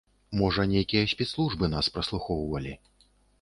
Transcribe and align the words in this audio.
Можа, 0.39 0.63
нейкія 0.71 1.09
спецслужбы 1.11 1.69
нас 1.75 1.91
праслухоўвалі. 1.99 2.73